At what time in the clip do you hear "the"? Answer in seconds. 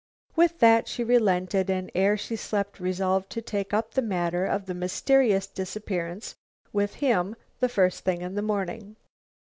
3.93-4.01, 4.65-4.73, 7.59-7.69, 8.33-8.41